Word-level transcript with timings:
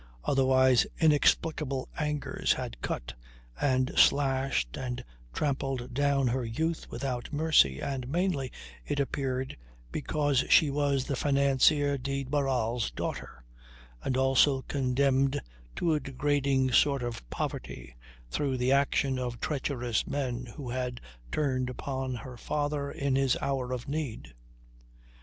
Otherwise 0.23 0.87
inexplicable 0.99 1.87
angers 1.95 2.53
had 2.53 2.81
cut 2.81 3.13
and 3.61 3.91
slashed 3.95 4.75
and 4.75 5.05
trampled 5.31 5.93
down 5.93 6.25
her 6.29 6.43
youth 6.43 6.89
without 6.89 7.31
mercy 7.31 7.79
and 7.79 8.07
mainly, 8.07 8.51
it 8.83 8.99
appeared, 8.99 9.55
because 9.91 10.39
she 10.49 10.71
was 10.71 11.05
the 11.05 11.15
financier 11.15 11.99
de 11.99 12.23
Barral's 12.23 12.89
daughter 12.89 13.43
and 14.03 14.17
also 14.17 14.63
condemned 14.63 15.39
to 15.75 15.93
a 15.93 15.99
degrading 15.99 16.71
sort 16.71 17.03
of 17.03 17.29
poverty 17.29 17.95
through 18.31 18.57
the 18.57 18.71
action 18.71 19.19
of 19.19 19.39
treacherous 19.39 20.07
men 20.07 20.47
who 20.55 20.71
had 20.71 20.99
turned 21.31 21.69
upon 21.69 22.15
her 22.15 22.37
father 22.37 22.89
in 22.89 23.15
his 23.15 23.37
hour 23.39 23.71
of 23.71 23.87
need. 23.87 24.33